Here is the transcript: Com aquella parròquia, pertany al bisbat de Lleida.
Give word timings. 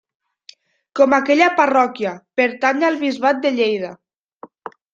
Com 0.99 1.13
aquella 1.17 1.49
parròquia, 1.59 2.15
pertany 2.41 2.89
al 2.89 2.99
bisbat 3.05 3.45
de 3.47 3.53
Lleida. 3.61 3.93